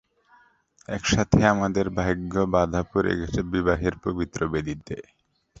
একসাথে 0.89 1.39
আমাদের 1.53 1.85
ভাগ্য 1.99 2.33
বাধা 2.53 2.81
পড়ে 2.91 3.13
গেছে 3.19 3.39
বিবাহের 3.53 3.95
পবিত্র 4.05 4.39
বেদিতে। 4.53 4.95